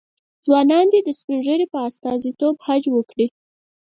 ځوانان 0.45 0.85
دې 0.93 0.99
د 1.03 1.09
سپین 1.19 1.39
ږیرو 1.45 1.71
په 1.73 1.79
استازیتوب 1.89 2.55
حج 2.65 2.83
وکړي. 2.91 3.27